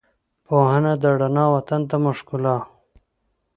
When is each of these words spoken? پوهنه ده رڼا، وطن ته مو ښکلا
پوهنه 0.45 0.93
ده 1.01 1.09
رڼا، 1.19 1.45
وطن 1.55 1.81
ته 1.89 1.95
مو 2.01 2.11
ښکلا 2.17 2.57